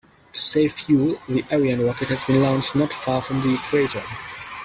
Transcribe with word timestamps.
To 0.33 0.41
save 0.41 0.73
fuel, 0.73 1.19
the 1.29 1.43
Ariane 1.51 1.85
rocket 1.85 2.07
has 2.09 2.23
been 2.25 2.41
launched 2.41 2.75
not 2.75 2.91
far 2.91 3.21
from 3.21 3.39
the 3.41 3.53
equator. 3.53 4.01